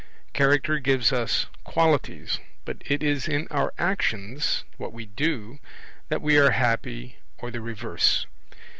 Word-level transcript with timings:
Character 0.33 0.79
gives 0.79 1.13
us 1.13 1.45
qualities, 1.63 2.39
but 2.65 2.77
it 2.87 3.03
is 3.03 3.27
in 3.27 3.47
our 3.51 3.71
actions 3.77 4.63
what 4.77 4.93
we 4.93 5.05
do 5.05 5.59
that 6.09 6.23
we 6.23 6.37
are 6.39 6.49
happy 6.49 7.17
or 7.37 7.51
the 7.51 7.61
reverse. 7.61 8.25